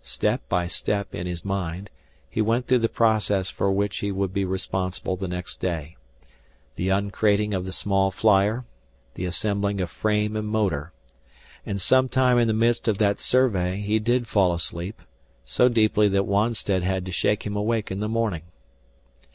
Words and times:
Step 0.00 0.40
by 0.48 0.66
step 0.66 1.14
in 1.14 1.26
his 1.26 1.44
mind, 1.44 1.90
he 2.30 2.40
went 2.40 2.66
through 2.66 2.78
the 2.78 2.88
process 2.88 3.50
for 3.50 3.70
which 3.70 3.98
he 3.98 4.10
would 4.10 4.32
be 4.32 4.42
responsible 4.42 5.14
the 5.14 5.28
next 5.28 5.60
day. 5.60 5.94
The 6.76 6.88
uncrating 6.88 7.52
of 7.54 7.66
the 7.66 7.70
small 7.72 8.10
flyer, 8.10 8.64
the 9.12 9.26
assembling 9.26 9.82
of 9.82 9.90
frame 9.90 10.36
and 10.36 10.48
motor. 10.48 10.94
And 11.66 11.82
sometime 11.82 12.38
in 12.38 12.48
the 12.48 12.54
midst 12.54 12.88
of 12.88 12.96
that 12.96 13.18
survey 13.18 13.76
he 13.82 13.98
did 13.98 14.26
fall 14.26 14.54
asleep, 14.54 15.02
so 15.44 15.68
deeply 15.68 16.08
that 16.08 16.24
Wonstead 16.24 16.82
had 16.82 17.04
to 17.04 17.12
shake 17.12 17.42
him 17.42 17.54
awake 17.54 17.90
in 17.90 18.00
the 18.00 18.08
morning. 18.08 18.44